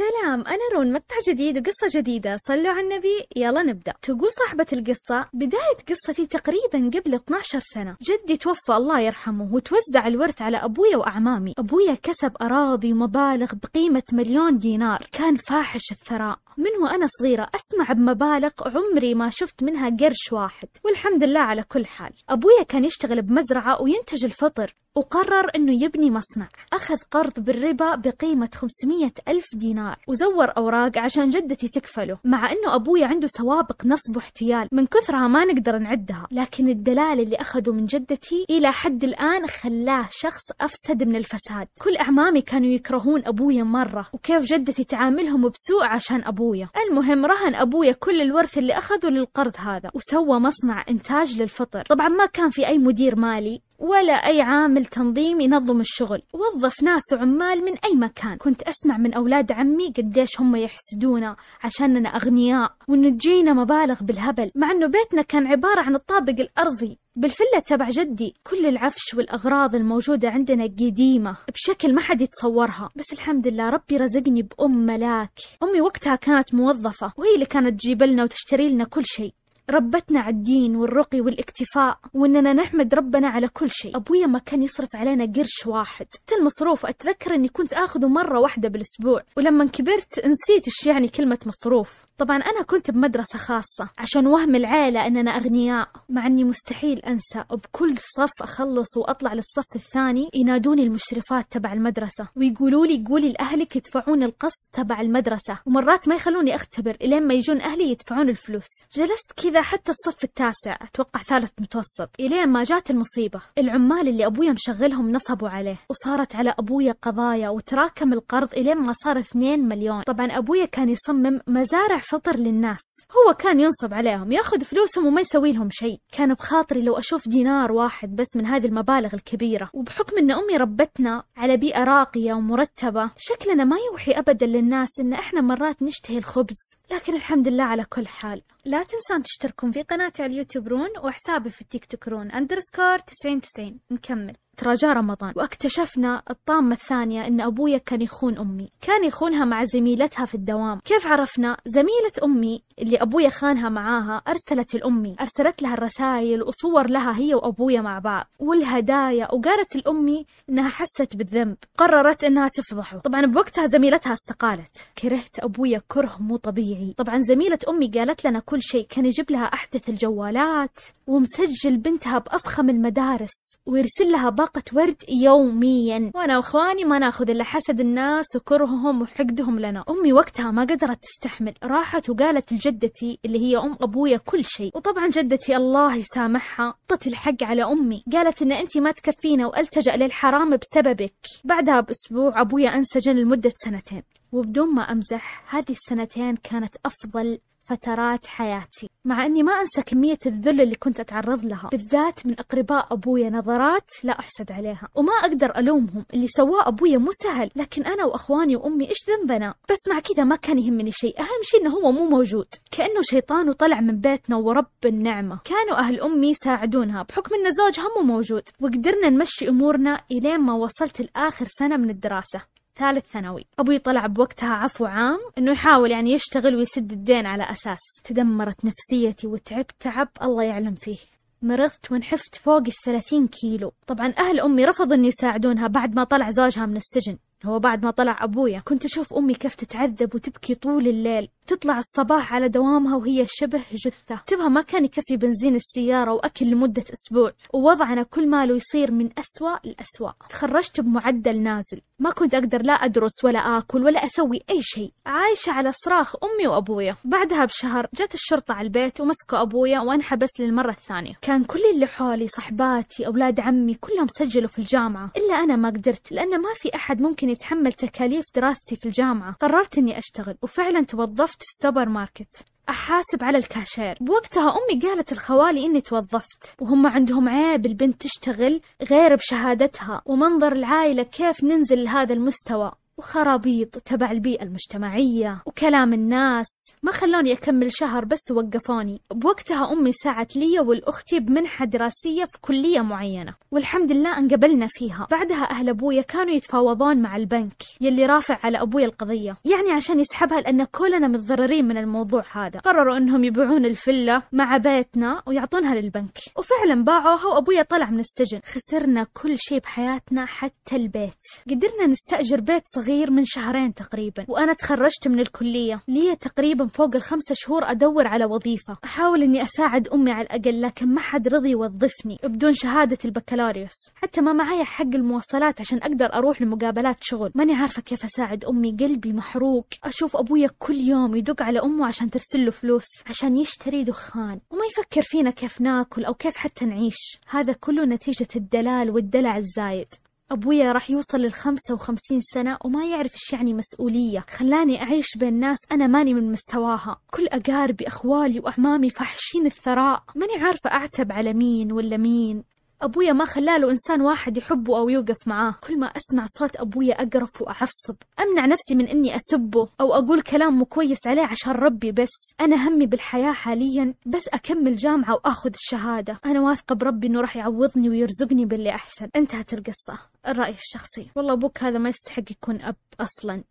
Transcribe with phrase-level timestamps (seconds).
[0.00, 2.36] سلام أنا رون مقطع جديد وقصة جديدة.
[2.48, 3.94] صلوا على النبي يلا نبدأ.
[4.02, 7.96] تقول صاحبة القصة بداية قصتي تقريبا قبل 12 سنة.
[8.02, 11.54] جدي توفى الله يرحمه وتوزع الورث على أبويا وأعمامي.
[11.58, 15.08] أبويا كسب أراضي ومبالغ بقيمة مليون دينار.
[15.12, 16.38] كان فاحش الثراء.
[16.56, 20.68] من وأنا صغيرة أسمع بمبالغ عمري ما شفت منها قرش واحد.
[20.84, 22.12] والحمد لله على كل حال.
[22.28, 24.74] أبويا كان يشتغل بمزرعة وينتج الفطر.
[24.96, 26.48] وقرر أنه يبني مصنع.
[26.72, 29.96] أخذ قرض بالربا بقيمة 500 ألف دينار.
[30.08, 34.68] وزور أوراق عشان جدتي تكفله مع أنه أبويا عنده سوابق نصب واحتيال.
[34.72, 36.26] من كثرها ما نقدر نعدها.
[36.30, 41.68] لكن الدلال اللي أخذه من جدتي إلى حد الآن خلاه شخص أفسد من الفساد.
[41.82, 44.08] كل أعمامي كانوا يكرهون أبويا مرة.
[44.12, 49.90] وكيف جدتي تعاملهم بسوء عشان أبويا المهم رهن أبويا كل الورث اللي أخذه للقرض هذا.
[49.94, 51.82] وسوى مصنع إنتاج للفطر.
[51.82, 53.62] طبعا ما كان في أي مدير مالي.
[53.80, 56.22] ولا أي عامل تنظيم ينظم الشغل.
[56.32, 58.36] وظف ناس وعمال من أي مكان.
[58.36, 64.50] كنت أسمع من أولاد عمي قديش هم يحسدونا عشاننا أغنياء وإنه تجينا مبالغ بالهبل.
[64.54, 66.98] مع إنه بيتنا كان عبارة عن الطابق الأرضي.
[67.16, 71.36] بالفلة تبع جدي كل العفش والأغراض الموجودة عندنا قديمة.
[71.54, 72.90] بشكل ما حد يتصورها.
[72.96, 75.32] بس الحمد لله ربي رزقني بأم ملاك.
[75.62, 77.12] أمي وقتها كانت موظفة.
[77.16, 79.34] وهي اللي كانت تجيب لنا وتشتري لنا كل شيء.
[79.70, 83.96] ربتنا على الدين والرقي والاكتفاء وإننا نحمد ربنا على كل شيء.
[83.96, 86.06] أبويا ما كان يصرف علينا قرش واحد.
[86.12, 89.22] حتى المصروف أتذكر إني كنت آخذه مرة واحدة بالأسبوع.
[89.36, 92.06] ولما كبرت نسيت إيش يعني كلمة مصروف.
[92.20, 95.88] طبعا أنا كنت بمدرسة خاصة عشان وهم العيلة أننا أغنياء.
[96.08, 102.86] مع أني مستحيل أنسى بكل صف أخلص وأطلع للصف الثاني ينادوني المشرفات تبع المدرسة ويقولوا
[102.86, 107.90] لي قولي لأهلك يدفعون القسط تبع المدرسة ومرات ما يخلوني أختبر إلين ما يجون أهلي
[107.90, 108.68] يدفعون الفلوس.
[108.92, 113.40] جلست كذا حتى الصف التاسع أتوقع ثالث متوسط إلين ما جات المصيبة.
[113.58, 119.18] العمال اللي أبويا مشغلهم نصبوا عليه وصارت على أبويا قضايا وتراكم القرض إلين ما صار
[119.18, 120.02] 2 مليون.
[120.02, 122.80] طبعا أبويا كان يصمم مزارع فطر للناس.
[123.10, 126.00] هو كان ينصب عليهم ياخذ فلوسهم وما يسوي لهم شيء.
[126.12, 129.70] كان بخاطري لو أشوف دينار واحد بس من هذه المبالغ الكبيرة.
[129.74, 135.40] وبحكم أن أمي ربتنا على بيئة راقية ومرتبة شكلنا ما يوحي أبدا للناس أن إحنا
[135.40, 136.56] مرات نشتهي الخبز.
[136.92, 138.42] لكن الحمد لله على كل حال.
[138.64, 142.30] لا تنسون تشتركون في قناتي على اليوتيوب رون وحسابي في التيك توك رون.
[142.30, 144.36] أندرسكور 90 90 نكمل.
[144.60, 148.70] ترى جاء رمضان واكتشفنا الطامة الثانية إن أبويا كان يخون أمي.
[148.80, 150.80] كان يخونها مع زميلتها في الدوام.
[150.84, 155.16] كيف عرفنا؟ زميلة أمي اللي أبويا خانها معاها أرسلت الأمي.
[155.20, 161.56] أرسلت لها الرسائل وصور لها هي وأبويا مع بعض والهدايا وقالت الأمي إنها حست بالذنب.
[161.78, 162.98] قررت إنها تفضحه.
[162.98, 164.76] طبعا بوقتها زميلتها استقالت.
[164.98, 166.94] كرهت أبويا كره مو طبيعي.
[166.96, 168.86] طبعا زميلة أمي قالت لنا كل شيء.
[168.90, 176.10] كان يجيب لها أحدث الجوالات ومسجل بنتها بأفخم المدارس ويرسل لها باقة ورد يوميا.
[176.14, 179.84] وأنا وإخواني ما نأخذ إلا حسد الناس وكرههم وحقدهم لنا.
[179.88, 181.54] أمي وقتها ما قدرت تستحمل.
[181.64, 184.76] راحت وقالت لجدتي اللي هي أم أبويا كل شيء.
[184.76, 188.04] وطبعا جدتي الله يسامحها طت الحق على أمي.
[188.12, 191.14] قالت إن انت ما تكفينا وألتجأ للحرام بسببك.
[191.44, 194.02] بعدها بأسبوع أبويا أنسجن لمدة سنتين.
[194.32, 197.38] وبدون ما أمزح هذه السنتين كانت أفضل
[197.70, 202.92] فترات حياتي مع أني ما أنسى كمية الذل اللي كنت أتعرض لها بالذات من أقرباء
[202.92, 208.04] أبويا نظرات لا أحسد عليها وما أقدر ألومهم اللي سواه أبويا مو سهل لكن أنا
[208.04, 211.92] وأخواني وأمي إيش ذنبنا؟ بس مع كذا ما كان يهمني شيء أهم شيء إنه هو
[211.92, 215.38] مو موجود كأنه شيطان وطلع من بيتنا ورب النعمة.
[215.44, 221.00] كانوا أهل أمي يساعدونها بحكم إن زوجها مو موجود وقدرنا نمشي أمورنا إلين ما وصلت
[221.00, 222.40] لآخر سنة من الدراسة.
[222.80, 223.46] ثالث ثانوي.
[223.58, 227.78] أبوي طلع بوقتها عفو عام إنه يحاول يعني يشتغل ويسد الدين على أساس.
[228.04, 230.98] تدمرت نفسيتي وتعبت تعب الله يعلم فيه.
[231.42, 233.72] مرضت ونحفت فوق الثلاثين كيلو.
[233.86, 237.18] طبعا أهل أمي رفضوا أن يساعدونها بعد ما طلع زوجها من السجن.
[237.44, 241.28] هو بعد ما طلع أبويا كنت أشوف أمي كيف تتعذب وتبكي طول الليل.
[241.50, 244.20] تطلع الصباح على دوامها وهي شبه جثة.
[244.26, 247.32] تبها ما كان يكفي بنزين السيارة وأكل لمدة أسبوع.
[247.54, 250.12] ووضعنا كل ماله يصير من أسوأ لأسوأ.
[250.28, 251.80] تخرجت بمعدل نازل.
[251.98, 254.92] ما كنت أقدر لا أدرس ولا آكل ولا أسوي أي شيء.
[255.06, 256.96] عايشة على صراخ أمي وأبويا.
[257.04, 261.14] بعدها بشهر جت الشرطة على البيت ومسكوا أبويا وانحبس للمرة الثانية.
[261.22, 265.10] كان كل اللي حولي صحباتي أولاد عمي كلهم سجلوا في الجامعة.
[265.16, 269.36] إلا أنا ما قدرت لأن ما في أحد ممكن يتحمل تكاليف دراستي في الجامعة.
[269.40, 272.44] قررت إني أشتغل وفعلا توظفت في السوبر ماركت.
[272.68, 273.96] أحاسب على الكاشير.
[274.00, 278.60] بوقتها أمي قالت لخوالي إني توظفت وهم عندهم عيب البنت تشتغل
[278.90, 282.72] غير بشهادتها ومنظر العائلة كيف ننزل لهذا المستوى.
[283.00, 286.46] وخرابيط تبع البيئة المجتمعية وكلام الناس.
[286.82, 292.80] ما خلوني أكمل شهر بس ووقفوني بوقتها أمي سعت لي ولأختي بمنحة دراسية في كلية
[292.80, 295.06] معينة والحمد لله انقبلنا فيها.
[295.10, 299.36] بعدها أهل أبويا كانوا يتفاوضون مع البنك يلي رافع على أبويا القضية.
[299.44, 302.60] يعني عشان يسحبها لأن كلنا متضررين من الموضوع هذا.
[302.60, 306.18] قرروا أنهم يبيعون الفلة مع بيتنا ويعطونها للبنك.
[306.38, 308.40] وفعلا باعوها وأبويا طلع من السجن.
[308.44, 311.22] خسرنا كل شيء بحياتنا حتى البيت.
[311.50, 315.82] قدرنا نستأجر بيت صغير من شهرين تقريبا وأنا تخرجت من الكلية.
[315.88, 318.78] لي تقريبا فوق الخمسة شهور أدور على وظيفة.
[318.84, 323.90] أحاول أني أساعد أمي على الأقل لكن ما حد رضي يوظفني بدون شهادة البكالوريوس.
[323.94, 327.32] حتى ما معايا حق المواصلات عشان أقدر أروح لمقابلات شغل.
[327.34, 329.66] ماني عارفة كيف أساعد أمي قلبي محروق.
[329.84, 334.40] أشوف أبويا كل يوم يدق على أمه عشان ترسل له فلوس عشان يشتري دخان.
[334.50, 337.18] وما يفكر فينا كيف ناكل أو كيف حتى نعيش.
[337.28, 339.94] هذا كله نتيجة الدلال والدلع الزايد.
[340.30, 344.24] أبويا راح يوصل للخمسة وخمسين سنة وما يعرف إيش يعني مسؤولية.
[344.30, 347.00] خلاني أعيش بين ناس أنا ماني من مستواها.
[347.10, 350.02] كل أقاربي أخوالي وأعمامي فاحشين الثراء.
[350.14, 352.44] ماني عارفة أعتب على مين ولا مين.
[352.82, 355.54] أبويا ما خلاله إنسان واحد يحبه أو يوقف معاه.
[355.60, 357.96] كل ما أسمع صوت أبويا أقرف وأعصب.
[358.20, 362.34] أمنع نفسي من إني أسبه أو أقول كلام مو كويس عليه عشان ربي بس.
[362.40, 366.20] أنا همي بالحياة حاليا بس أكمل جامعة وأخذ الشهادة.
[366.24, 369.08] أنا واثقة بربي إنه راح يعوضني ويرزقني باللي أحسن.
[369.16, 369.98] انتهت القصة.
[370.28, 371.10] الرأي الشخصي.
[371.16, 373.42] والله أبوك هذا ما يستحق يكون أب أصلا.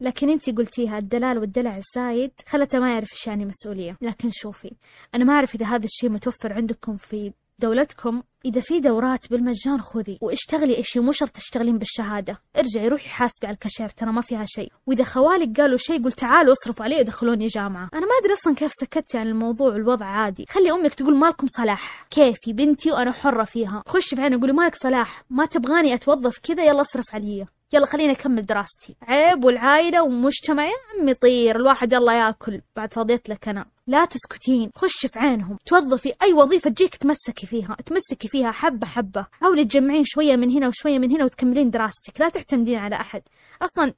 [0.00, 3.96] لكن انتي قلتيها الدلال والدلع الزايد خلته ما يعرف إيش يعني مسؤولية.
[4.02, 4.72] لكن شوفي
[5.14, 10.18] أنا ما أعرف إذا هذا الشيء متوفر عندكم في دولتكم إذا في دورات بالمجان خذي
[10.20, 12.40] واشتغلي إشي مو شرط تشتغلين بالشهادة.
[12.56, 14.72] ارجعي روحي حاسبي على الكاشير ترى ما فيها شيء.
[14.86, 17.88] وإذا خوالك قالوا شيء قولي تعالوا اصرفوا علي ادخلوني جامعة.
[17.94, 20.44] أنا ما أدري أصلا كيف سكتي عن الموضوع والوضع عادي.
[20.48, 22.06] خلي أمك تقول مالكم صلاح.
[22.10, 23.82] كيفي بنتي وأنا حرة فيها.
[23.86, 25.24] خشي في عيني قولي مالك صلاح.
[25.30, 27.46] ما تبغاني أتوظف كذا يلا اصرف علي.
[27.72, 28.96] يلا خليني أكمل دراستي.
[29.02, 32.60] عيب والعائلة ومجتمع يا عمي طير الواحد يلا ياكل.
[32.76, 33.66] بعد فضيت لك أنا.
[33.86, 35.58] لا تسكتين خش في عينهم.
[35.66, 39.26] توظفي أي وظيفة تجيك تمسكي فيها تمسكي فيها حبة حبة.
[39.32, 42.20] حاولي تجمعين شوية من هنا وشوية من هنا وتكملين دراستك.
[42.20, 43.22] لا تعتمدين على أحد.
[43.62, 43.94] أصلا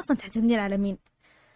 [0.00, 0.98] أصلا تعتمدين على مين؟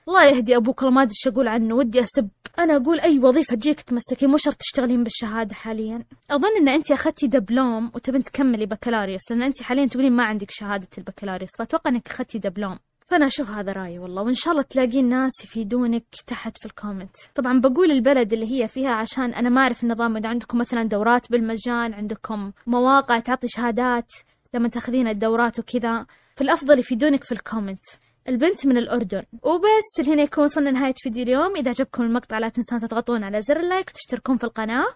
[0.09, 1.75] الله يهدي أبوك ما أدري أقول عنه.
[1.75, 2.29] ودي أسب.
[2.59, 4.27] أنا أقول أي وظيفة تجيك تمسكي.
[4.27, 6.05] مو شرط تشتغلين بالشهادة حاليا.
[6.31, 10.89] أظن أن أنت أخذتي دبلوم وتبين تكملي بكالوريوس لأن أنت حاليا تقولين ما عندك شهادة
[10.99, 12.79] البكالوريوس فأتوقع أنك أخذتي دبلوم.
[13.11, 17.17] فأنا أشوف هذا رأيي والله وإن شاء الله تلاقين ناس يفيدونك تحت في ال comment.
[17.35, 21.31] طبعا بقول البلد اللي هي فيها عشان أنا ما أعرف النظام إذا عندكم مثلا دورات
[21.31, 24.13] بالمجان عندكم مواقع تعطي شهادات
[24.55, 27.85] لما تأخذين الدورات وكذا فالأفضل يفيدونك في ال comment.
[28.29, 29.23] البنت من الأردن.
[29.43, 31.57] وبس هنا يكون وصلنا نهاية فيديو اليوم.
[31.57, 34.87] إذا عجبكم المقطع لا تنسون تضغطون على زر ال like وتشتركون في القناة.